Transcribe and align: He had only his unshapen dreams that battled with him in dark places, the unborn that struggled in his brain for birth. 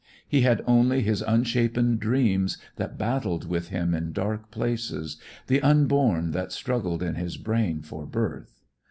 He 0.27 0.41
had 0.41 0.63
only 0.65 1.03
his 1.03 1.21
unshapen 1.21 1.99
dreams 1.99 2.57
that 2.77 2.97
battled 2.97 3.47
with 3.47 3.67
him 3.67 3.93
in 3.93 4.13
dark 4.13 4.49
places, 4.49 5.17
the 5.45 5.61
unborn 5.61 6.31
that 6.31 6.51
struggled 6.51 7.03
in 7.03 7.13
his 7.13 7.37
brain 7.37 7.83
for 7.83 8.07
birth. 8.07 8.57